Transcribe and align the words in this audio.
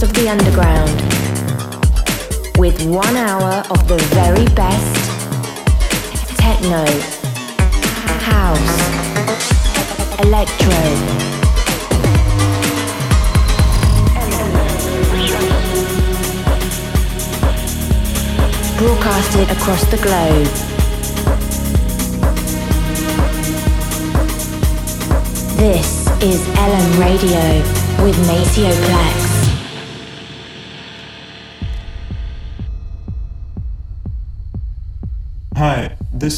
sounds 0.00 0.02
of 0.02 0.12
the 0.14 0.28
underground 0.28 0.90
with 2.58 2.82
one 2.86 3.16
hour 3.16 3.62
of 3.70 3.88
the 3.88 3.96
very 4.14 4.44
best 4.54 4.96
techno, 6.38 6.84
house, 8.20 8.78
electro. 10.20 10.80
Broadcasted 18.78 19.50
across 19.50 19.84
the 19.90 19.98
globe. 19.98 20.48
This 25.58 26.06
is 26.22 26.46
LM 26.56 27.00
Radio 27.00 27.62
with 28.02 28.16
Maceo 28.26 28.70
Plex. 28.70 29.29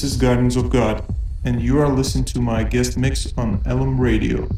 Is 0.04 0.16
Gardens 0.16 0.56
of 0.56 0.70
God, 0.70 1.04
and 1.44 1.60
you 1.60 1.78
are 1.78 1.88
listening 1.88 2.24
to 2.24 2.40
my 2.40 2.64
guest 2.64 2.96
mix 2.96 3.32
on 3.36 3.62
LM 3.66 4.00
Radio. 4.00 4.48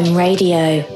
LM 0.00 0.16
Radio. 0.16 0.89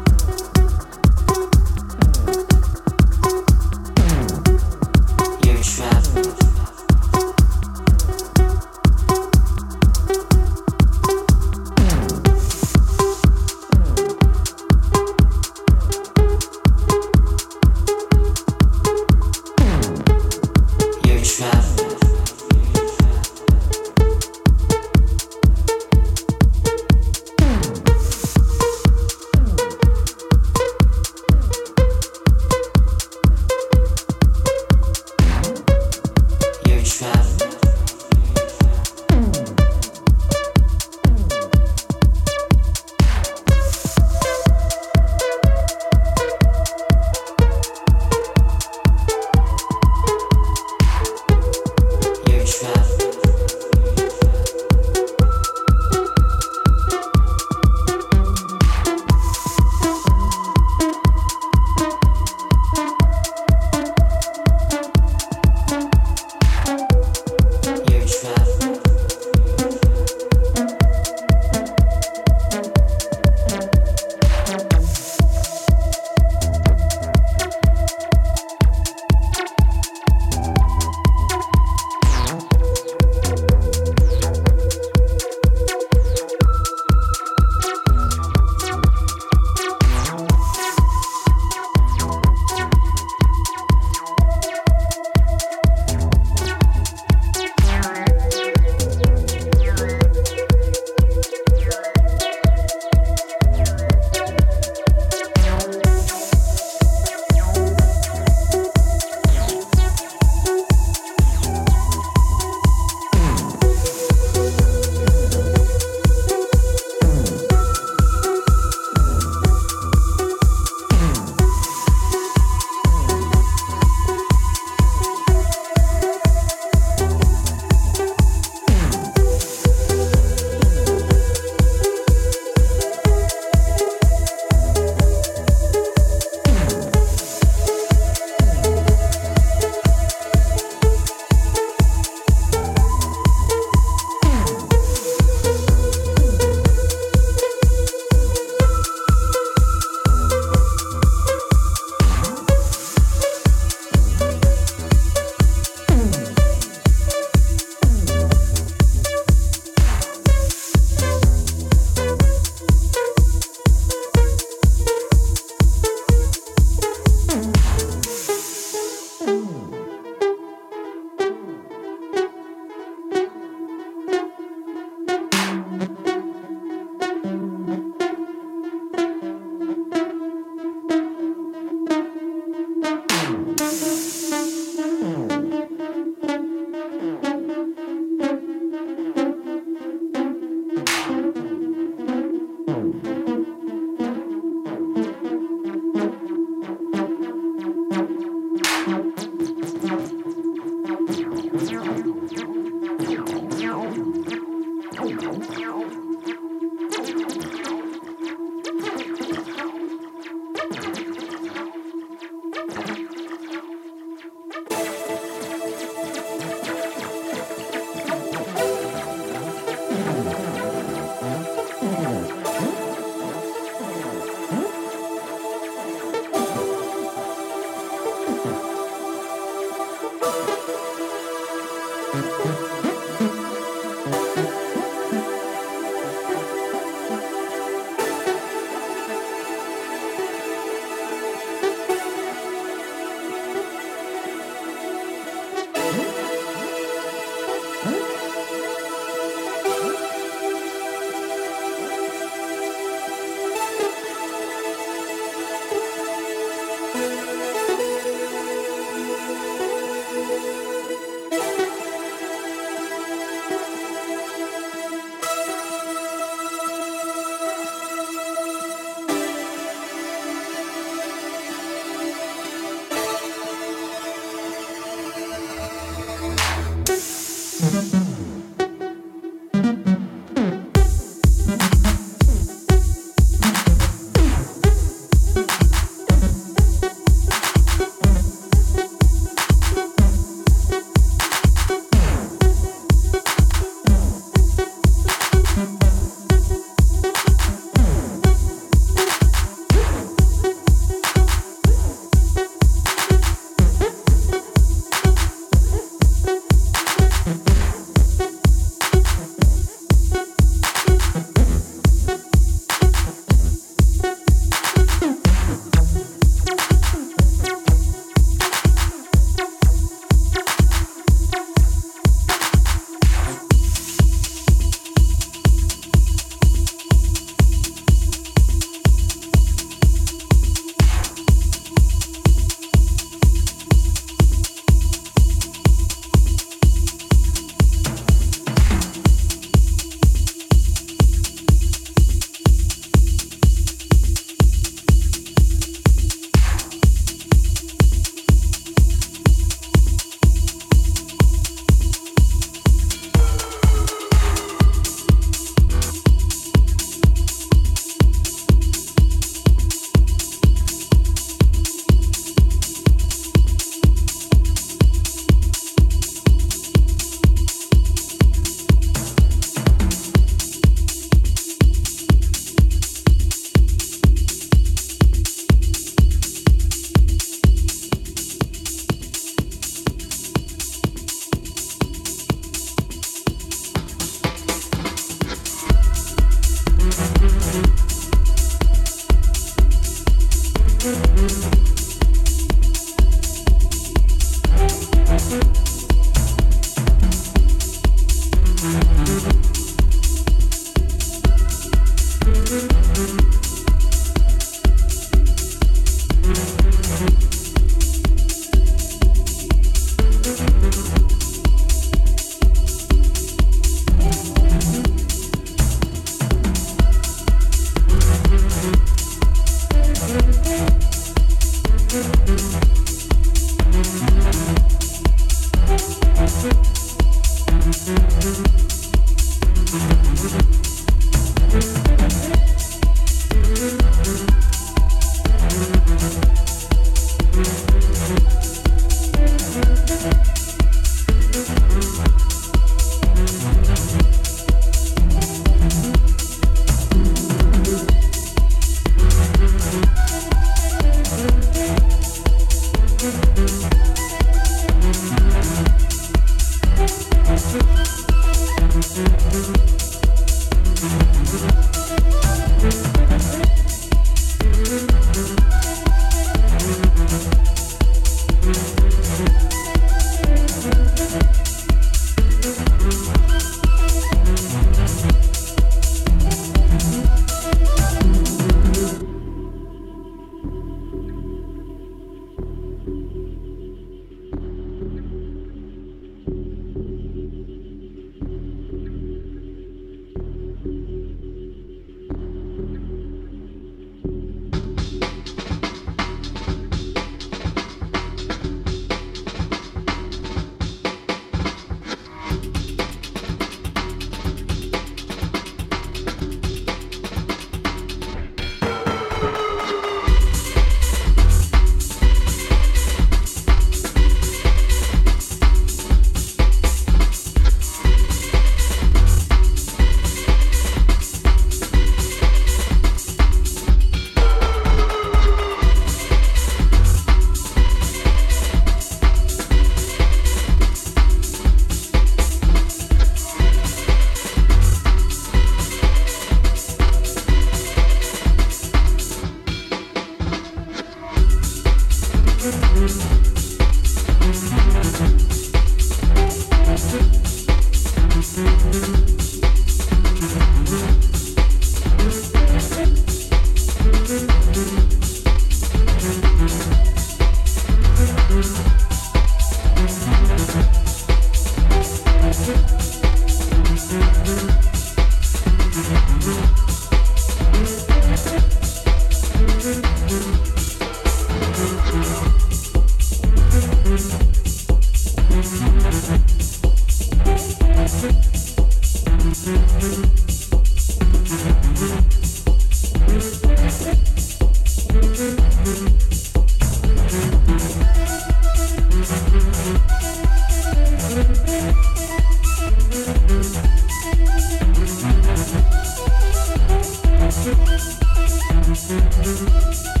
Música 598.89 600.00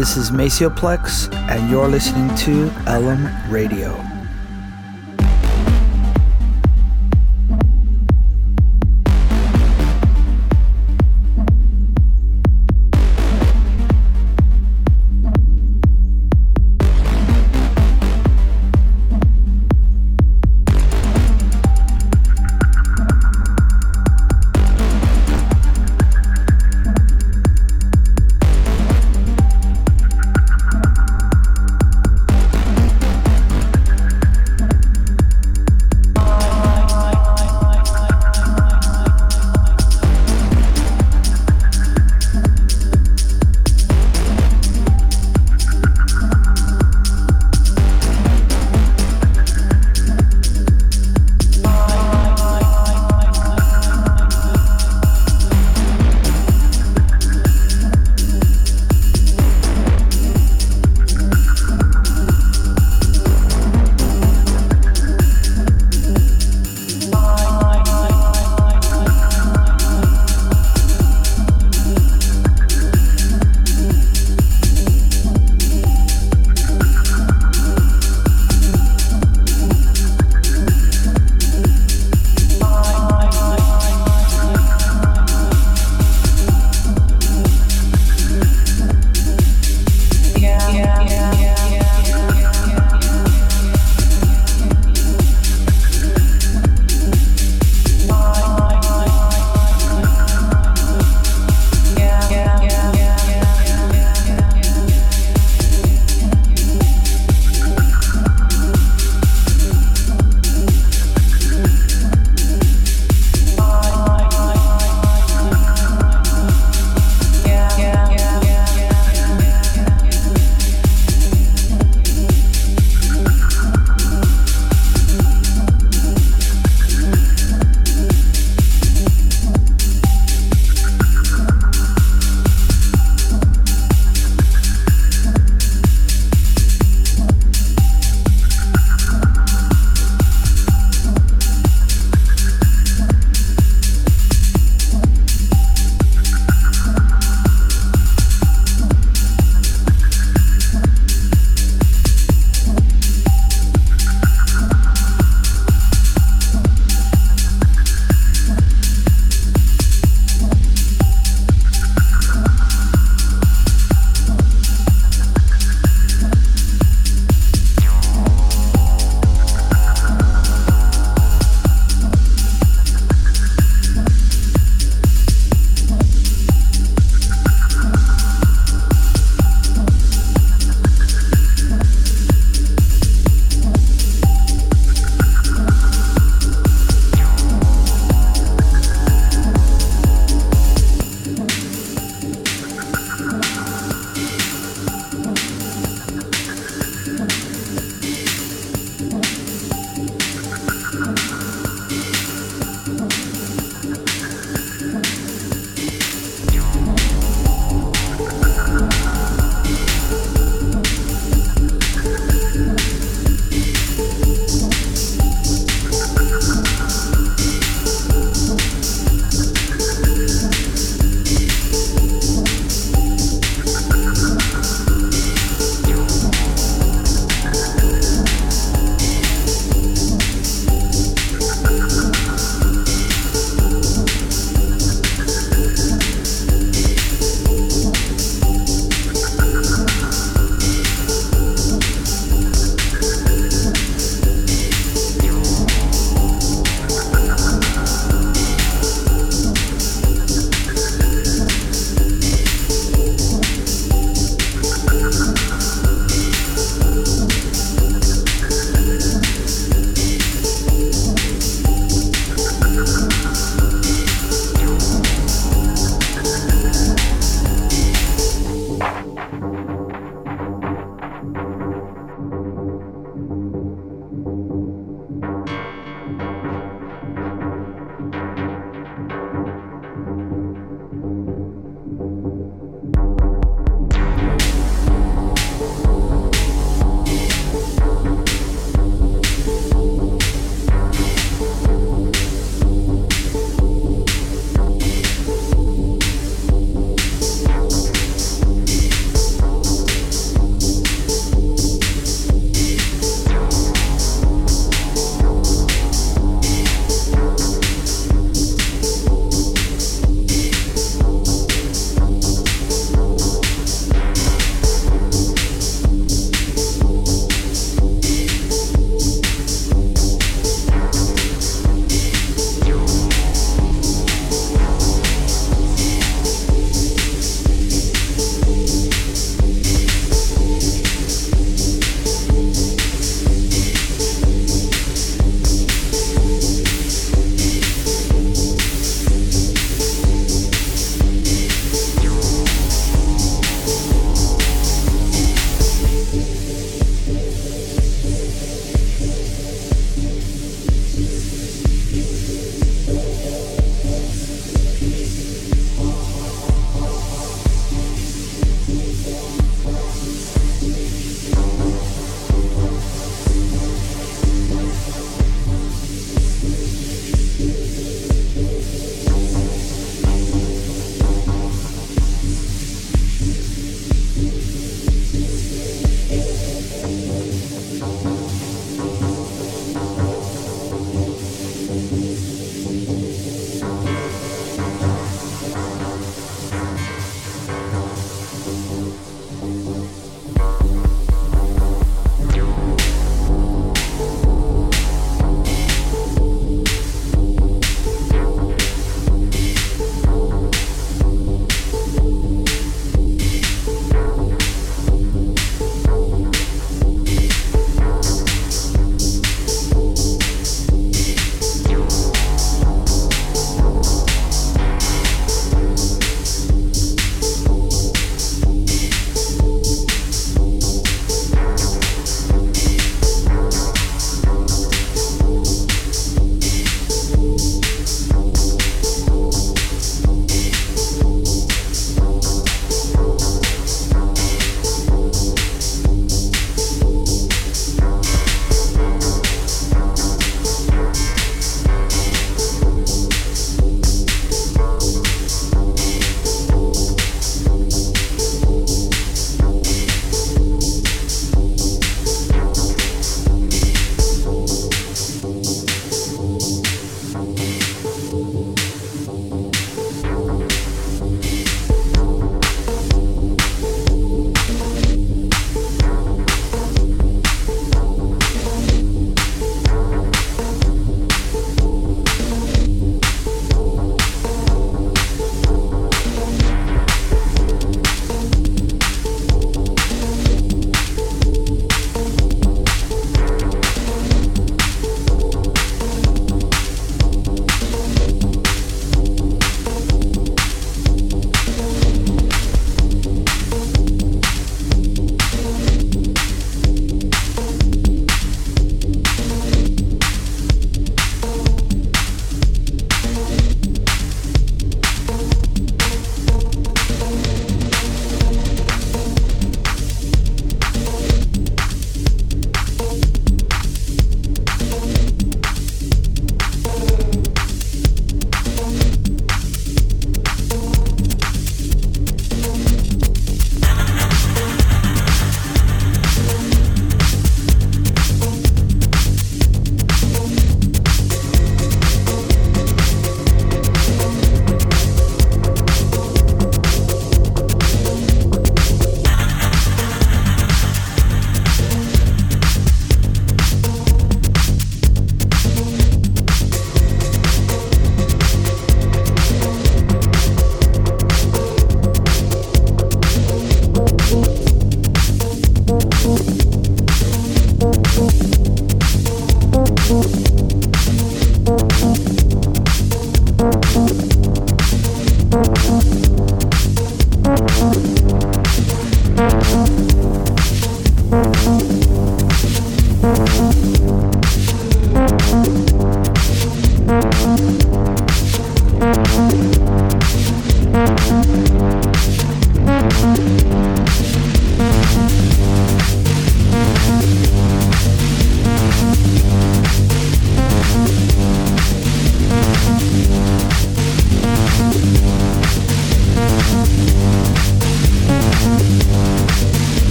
This 0.00 0.16
is 0.16 0.32
Maceo 0.32 0.70
Plex, 0.70 1.30
and 1.50 1.68
you're 1.68 1.86
listening 1.86 2.34
to 2.36 2.70
LM 2.88 3.28
Radio. 3.52 4.09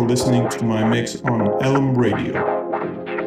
For 0.00 0.08
listening 0.08 0.48
to 0.48 0.64
my 0.64 0.82
mix 0.82 1.20
on 1.24 1.40
LM 1.60 1.94
Radio. 1.94 3.19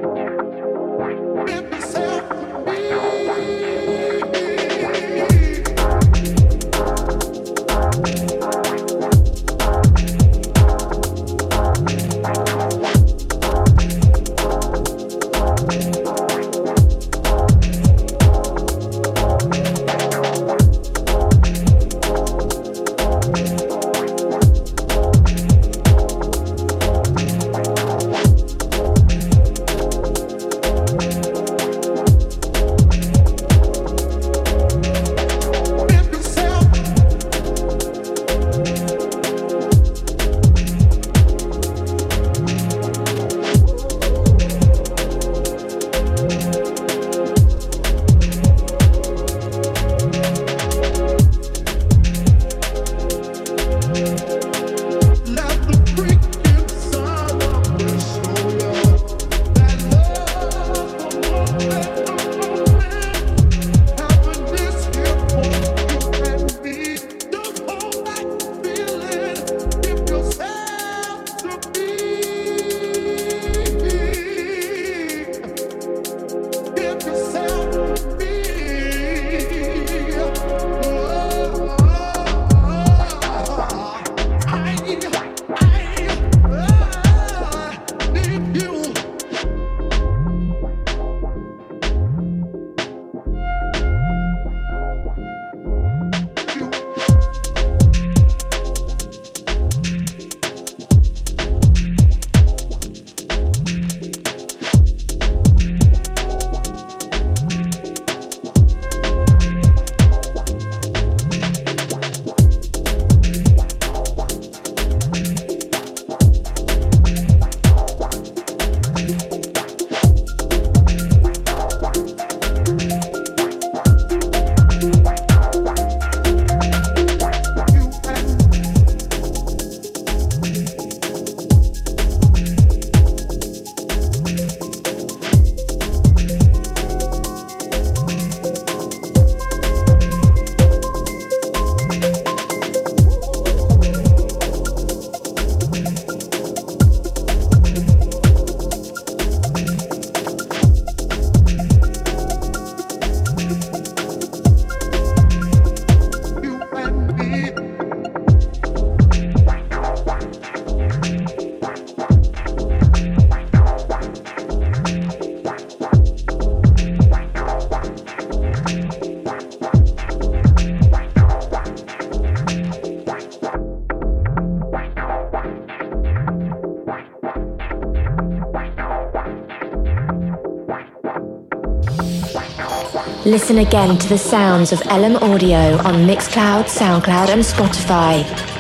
Listen 183.33 183.57
again 183.57 183.97
to 183.97 184.07
the 184.09 184.17
sounds 184.19 184.71
of 184.71 184.85
LM 184.85 185.15
Radio 185.33 185.75
on 185.77 186.05
Mixcloud, 186.05 186.65
SoundCloud, 186.65 187.29
and 187.29 187.41
Spotify. 187.41 188.52